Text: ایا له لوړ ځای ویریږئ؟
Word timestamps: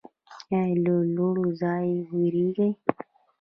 ایا 0.49 0.63
له 0.83 0.95
لوړ 1.15 1.37
ځای 1.61 1.87
ویریږئ؟ 2.11 2.69